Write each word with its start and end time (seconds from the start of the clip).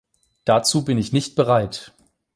Dazu 0.45 0.83
bin 0.83 0.97
ich 0.97 1.13
nicht 1.13 1.35
bereit! 1.35 1.93